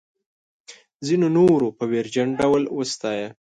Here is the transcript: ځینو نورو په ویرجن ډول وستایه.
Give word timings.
ځینو 1.07 1.27
نورو 1.37 1.67
په 1.77 1.83
ویرجن 1.91 2.29
ډول 2.39 2.63
وستایه. 2.77 3.29